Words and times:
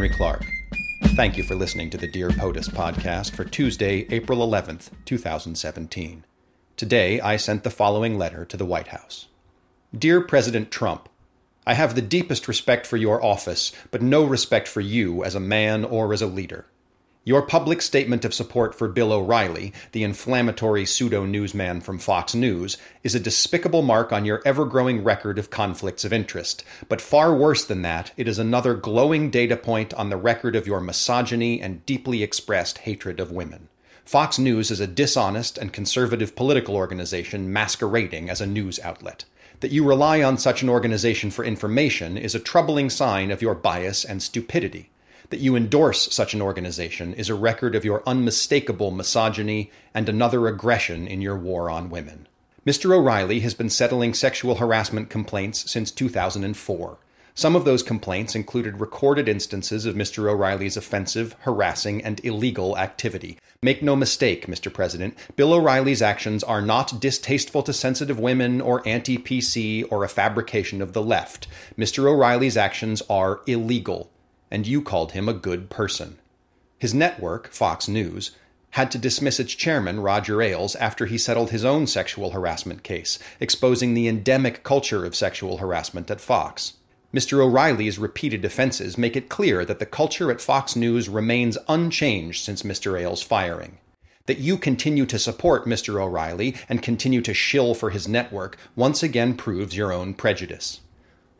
Henry 0.00 0.16
Clark. 0.16 0.46
Thank 1.08 1.36
you 1.36 1.42
for 1.42 1.54
listening 1.54 1.90
to 1.90 1.98
the 1.98 2.06
Dear 2.06 2.30
POTUS 2.30 2.70
podcast 2.70 3.32
for 3.32 3.44
Tuesday, 3.44 4.06
April 4.08 4.38
11th, 4.38 4.88
2017. 5.04 6.24
Today, 6.78 7.20
I 7.20 7.36
sent 7.36 7.64
the 7.64 7.70
following 7.70 8.16
letter 8.16 8.46
to 8.46 8.56
the 8.56 8.64
White 8.64 8.86
House 8.86 9.28
Dear 9.94 10.22
President 10.22 10.70
Trump, 10.70 11.10
I 11.66 11.74
have 11.74 11.94
the 11.94 12.00
deepest 12.00 12.48
respect 12.48 12.86
for 12.86 12.96
your 12.96 13.22
office, 13.22 13.72
but 13.90 14.00
no 14.00 14.24
respect 14.24 14.68
for 14.68 14.80
you 14.80 15.22
as 15.22 15.34
a 15.34 15.38
man 15.38 15.84
or 15.84 16.14
as 16.14 16.22
a 16.22 16.26
leader. 16.26 16.64
Your 17.22 17.42
public 17.42 17.82
statement 17.82 18.24
of 18.24 18.32
support 18.32 18.74
for 18.74 18.88
Bill 18.88 19.12
O'Reilly, 19.12 19.74
the 19.92 20.02
inflammatory 20.02 20.86
pseudo 20.86 21.26
newsman 21.26 21.82
from 21.82 21.98
Fox 21.98 22.34
News, 22.34 22.78
is 23.04 23.14
a 23.14 23.20
despicable 23.20 23.82
mark 23.82 24.10
on 24.10 24.24
your 24.24 24.40
ever 24.46 24.64
growing 24.64 25.04
record 25.04 25.38
of 25.38 25.50
conflicts 25.50 26.02
of 26.02 26.14
interest. 26.14 26.64
But 26.88 27.02
far 27.02 27.34
worse 27.34 27.62
than 27.62 27.82
that, 27.82 28.12
it 28.16 28.26
is 28.26 28.38
another 28.38 28.72
glowing 28.72 29.28
data 29.28 29.58
point 29.58 29.92
on 29.92 30.08
the 30.08 30.16
record 30.16 30.56
of 30.56 30.66
your 30.66 30.80
misogyny 30.80 31.60
and 31.60 31.84
deeply 31.84 32.22
expressed 32.22 32.78
hatred 32.78 33.20
of 33.20 33.30
women. 33.30 33.68
Fox 34.06 34.38
News 34.38 34.70
is 34.70 34.80
a 34.80 34.86
dishonest 34.86 35.58
and 35.58 35.74
conservative 35.74 36.34
political 36.34 36.74
organization 36.74 37.52
masquerading 37.52 38.30
as 38.30 38.40
a 38.40 38.46
news 38.46 38.80
outlet. 38.80 39.26
That 39.60 39.72
you 39.72 39.86
rely 39.86 40.22
on 40.22 40.38
such 40.38 40.62
an 40.62 40.70
organization 40.70 41.30
for 41.30 41.44
information 41.44 42.16
is 42.16 42.34
a 42.34 42.40
troubling 42.40 42.88
sign 42.88 43.30
of 43.30 43.42
your 43.42 43.54
bias 43.54 44.06
and 44.06 44.22
stupidity. 44.22 44.88
That 45.30 45.40
you 45.40 45.54
endorse 45.54 46.12
such 46.12 46.34
an 46.34 46.42
organization 46.42 47.14
is 47.14 47.28
a 47.28 47.36
record 47.36 47.76
of 47.76 47.84
your 47.84 48.02
unmistakable 48.04 48.90
misogyny 48.90 49.70
and 49.94 50.08
another 50.08 50.48
aggression 50.48 51.06
in 51.06 51.20
your 51.20 51.36
war 51.36 51.70
on 51.70 51.88
women. 51.88 52.26
Mr. 52.66 52.92
O'Reilly 52.92 53.38
has 53.40 53.54
been 53.54 53.70
settling 53.70 54.12
sexual 54.12 54.56
harassment 54.56 55.08
complaints 55.08 55.70
since 55.70 55.92
2004. 55.92 56.98
Some 57.32 57.54
of 57.54 57.64
those 57.64 57.84
complaints 57.84 58.34
included 58.34 58.80
recorded 58.80 59.28
instances 59.28 59.86
of 59.86 59.94
Mr. 59.94 60.28
O'Reilly's 60.28 60.76
offensive, 60.76 61.36
harassing, 61.42 62.02
and 62.04 62.20
illegal 62.24 62.76
activity. 62.76 63.38
Make 63.62 63.84
no 63.84 63.94
mistake, 63.94 64.46
Mr. 64.46 64.72
President, 64.72 65.16
Bill 65.36 65.52
O'Reilly's 65.52 66.02
actions 66.02 66.42
are 66.42 66.60
not 66.60 67.00
distasteful 67.00 67.62
to 67.62 67.72
sensitive 67.72 68.18
women 68.18 68.60
or 68.60 68.86
anti 68.86 69.16
PC 69.16 69.86
or 69.92 70.02
a 70.02 70.08
fabrication 70.08 70.82
of 70.82 70.92
the 70.92 71.02
left. 71.02 71.46
Mr. 71.78 72.06
O'Reilly's 72.06 72.56
actions 72.56 73.00
are 73.08 73.42
illegal 73.46 74.10
and 74.50 74.66
you 74.66 74.82
called 74.82 75.12
him 75.12 75.28
a 75.28 75.34
good 75.34 75.70
person. 75.70 76.18
His 76.78 76.94
network, 76.94 77.52
Fox 77.52 77.88
News, 77.88 78.32
had 78.70 78.90
to 78.90 78.98
dismiss 78.98 79.40
its 79.40 79.54
chairman, 79.54 80.00
Roger 80.00 80.40
Ailes, 80.40 80.76
after 80.76 81.06
he 81.06 81.18
settled 81.18 81.50
his 81.50 81.64
own 81.64 81.86
sexual 81.86 82.30
harassment 82.30 82.82
case, 82.82 83.18
exposing 83.40 83.94
the 83.94 84.08
endemic 84.08 84.62
culture 84.62 85.04
of 85.04 85.16
sexual 85.16 85.58
harassment 85.58 86.10
at 86.10 86.20
Fox. 86.20 86.74
Mr. 87.12 87.40
O'Reilly's 87.40 87.98
repeated 87.98 88.44
offenses 88.44 88.96
make 88.96 89.16
it 89.16 89.28
clear 89.28 89.64
that 89.64 89.80
the 89.80 89.86
culture 89.86 90.30
at 90.30 90.40
Fox 90.40 90.76
News 90.76 91.08
remains 91.08 91.58
unchanged 91.68 92.44
since 92.44 92.62
Mr. 92.62 92.98
Ailes' 92.98 93.22
firing. 93.22 93.78
That 94.26 94.38
you 94.38 94.56
continue 94.56 95.06
to 95.06 95.18
support 95.18 95.66
Mr. 95.66 96.00
O'Reilly 96.00 96.54
and 96.68 96.80
continue 96.80 97.20
to 97.22 97.34
shill 97.34 97.74
for 97.74 97.90
his 97.90 98.06
network 98.06 98.56
once 98.76 99.02
again 99.02 99.34
proves 99.34 99.76
your 99.76 99.92
own 99.92 100.14
prejudice. 100.14 100.80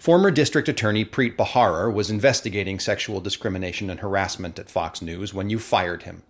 Former 0.00 0.30
District 0.30 0.66
Attorney 0.66 1.04
Preet 1.04 1.36
Bharara 1.36 1.92
was 1.92 2.08
investigating 2.08 2.80
sexual 2.80 3.20
discrimination 3.20 3.90
and 3.90 4.00
harassment 4.00 4.58
at 4.58 4.70
Fox 4.70 5.02
News 5.02 5.34
when 5.34 5.50
you 5.50 5.58
fired 5.58 6.04
him. 6.04 6.22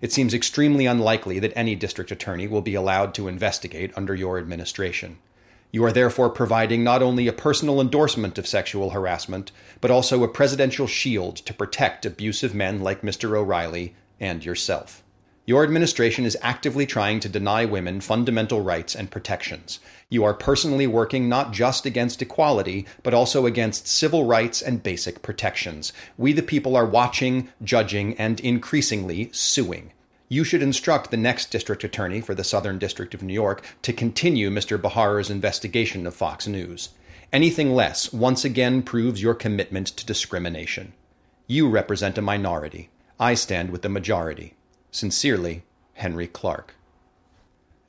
It 0.00 0.12
seems 0.12 0.32
extremely 0.32 0.86
unlikely 0.86 1.40
that 1.40 1.52
any 1.56 1.74
district 1.74 2.12
attorney 2.12 2.46
will 2.46 2.62
be 2.62 2.76
allowed 2.76 3.14
to 3.14 3.26
investigate 3.26 3.90
under 3.96 4.14
your 4.14 4.38
administration. 4.38 5.18
You 5.72 5.84
are 5.84 5.90
therefore 5.90 6.30
providing 6.30 6.84
not 6.84 7.02
only 7.02 7.26
a 7.26 7.32
personal 7.32 7.80
endorsement 7.80 8.38
of 8.38 8.46
sexual 8.46 8.90
harassment, 8.90 9.50
but 9.80 9.90
also 9.90 10.22
a 10.22 10.28
presidential 10.28 10.86
shield 10.86 11.34
to 11.38 11.52
protect 11.52 12.06
abusive 12.06 12.54
men 12.54 12.80
like 12.80 13.02
Mr. 13.02 13.36
O'Reilly 13.36 13.96
and 14.20 14.44
yourself. 14.44 15.02
Your 15.48 15.62
administration 15.62 16.24
is 16.24 16.36
actively 16.42 16.86
trying 16.86 17.20
to 17.20 17.28
deny 17.28 17.64
women 17.64 18.00
fundamental 18.00 18.62
rights 18.62 18.96
and 18.96 19.12
protections. 19.12 19.78
You 20.08 20.24
are 20.24 20.34
personally 20.34 20.88
working 20.88 21.28
not 21.28 21.52
just 21.52 21.86
against 21.86 22.20
equality, 22.20 22.84
but 23.04 23.14
also 23.14 23.46
against 23.46 23.86
civil 23.86 24.24
rights 24.24 24.60
and 24.60 24.82
basic 24.82 25.22
protections. 25.22 25.92
We, 26.18 26.32
the 26.32 26.42
people, 26.42 26.74
are 26.74 26.84
watching, 26.84 27.48
judging, 27.62 28.18
and 28.18 28.40
increasingly 28.40 29.30
suing. 29.32 29.92
You 30.28 30.42
should 30.42 30.62
instruct 30.62 31.12
the 31.12 31.16
next 31.16 31.52
district 31.52 31.84
attorney 31.84 32.20
for 32.20 32.34
the 32.34 32.42
Southern 32.42 32.80
District 32.80 33.14
of 33.14 33.22
New 33.22 33.32
York 33.32 33.64
to 33.82 33.92
continue 33.92 34.50
Mr. 34.50 34.76
Bharara's 34.76 35.30
investigation 35.30 36.08
of 36.08 36.14
Fox 36.16 36.48
News. 36.48 36.88
Anything 37.32 37.72
less 37.72 38.12
once 38.12 38.44
again 38.44 38.82
proves 38.82 39.22
your 39.22 39.34
commitment 39.34 39.86
to 39.86 40.06
discrimination. 40.06 40.92
You 41.46 41.68
represent 41.68 42.18
a 42.18 42.22
minority. 42.22 42.90
I 43.20 43.34
stand 43.34 43.70
with 43.70 43.82
the 43.82 43.88
majority. 43.88 44.54
Sincerely, 44.90 45.64
Henry 45.94 46.26
Clark. 46.26 46.74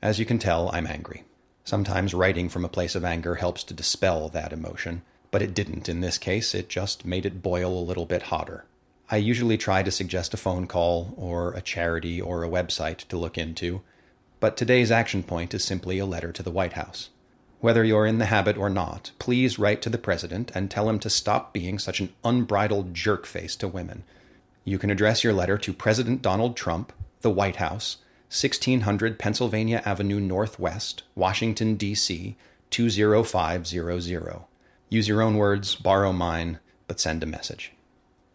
As 0.02 0.18
you 0.18 0.26
can 0.26 0.38
tell, 0.38 0.70
I'm 0.72 0.86
angry. 0.86 1.24
Sometimes 1.64 2.14
writing 2.14 2.48
from 2.48 2.64
a 2.64 2.68
place 2.68 2.94
of 2.94 3.04
anger 3.04 3.36
helps 3.36 3.62
to 3.64 3.74
dispel 3.74 4.28
that 4.28 4.52
emotion, 4.52 5.02
but 5.30 5.42
it 5.42 5.54
didn't 5.54 5.88
in 5.88 6.00
this 6.00 6.18
case, 6.18 6.54
it 6.54 6.68
just 6.68 7.04
made 7.04 7.26
it 7.26 7.42
boil 7.42 7.78
a 7.78 7.84
little 7.84 8.06
bit 8.06 8.24
hotter. 8.24 8.64
I 9.10 9.16
usually 9.16 9.56
try 9.56 9.82
to 9.82 9.90
suggest 9.90 10.34
a 10.34 10.38
phone 10.38 10.66
call 10.66 11.14
or 11.16 11.52
a 11.52 11.60
charity 11.60 12.20
or 12.20 12.44
a 12.44 12.48
website 12.48 13.06
to 13.08 13.16
look 13.16 13.38
into, 13.38 13.82
but 14.40 14.56
today's 14.56 14.90
action 14.90 15.22
point 15.22 15.54
is 15.54 15.64
simply 15.64 15.98
a 15.98 16.06
letter 16.06 16.32
to 16.32 16.42
the 16.42 16.50
White 16.50 16.74
House. 16.74 17.10
Whether 17.60 17.84
you're 17.84 18.06
in 18.06 18.18
the 18.18 18.26
habit 18.26 18.56
or 18.56 18.70
not, 18.70 19.10
please 19.18 19.58
write 19.58 19.82
to 19.82 19.90
the 19.90 19.98
President 19.98 20.52
and 20.54 20.70
tell 20.70 20.88
him 20.88 20.98
to 21.00 21.10
stop 21.10 21.52
being 21.52 21.78
such 21.78 22.00
an 22.00 22.12
unbridled 22.24 22.94
jerk 22.94 23.26
face 23.26 23.56
to 23.56 23.68
women 23.68 24.04
you 24.68 24.78
can 24.78 24.90
address 24.90 25.24
your 25.24 25.32
letter 25.32 25.56
to 25.58 25.72
President 25.72 26.22
Donald 26.22 26.56
Trump, 26.56 26.92
the 27.22 27.30
White 27.30 27.56
House, 27.56 27.98
1600 28.28 29.18
Pennsylvania 29.18 29.82
Avenue 29.84 30.20
Northwest, 30.20 31.02
Washington, 31.14 31.76
D.C. 31.76 32.36
20500. 32.70 34.42
Use 34.90 35.08
your 35.08 35.22
own 35.22 35.36
words, 35.36 35.74
borrow 35.74 36.12
mine, 36.12 36.58
but 36.86 37.00
send 37.00 37.22
a 37.22 37.26
message. 37.26 37.72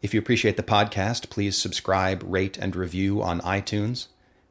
If 0.02 0.14
you 0.14 0.20
appreciate 0.20 0.58
the 0.58 0.64
podcast, 0.64 1.30
please 1.30 1.58
subscribe, 1.58 2.24
rate, 2.26 2.58
and 2.58 2.76
review 2.76 3.22
on 3.22 3.40
iTunes, 3.42 4.08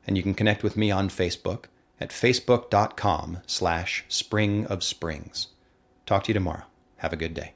and 0.06 0.16
you 0.16 0.22
can 0.22 0.34
connect 0.34 0.62
with 0.62 0.76
me 0.76 0.90
on 0.90 1.08
Facebook 1.08 1.64
at 2.00 2.10
facebook.com 2.10 3.38
slash 3.46 4.04
spring 4.08 4.66
of 4.66 4.82
springs. 4.82 5.48
Talk 6.06 6.24
to 6.24 6.28
you 6.28 6.34
tomorrow. 6.34 6.64
Have 6.96 7.12
a 7.12 7.16
good 7.16 7.34
day. 7.34 7.52